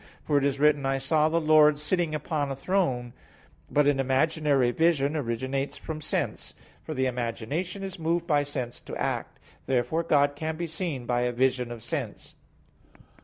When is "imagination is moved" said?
7.05-8.25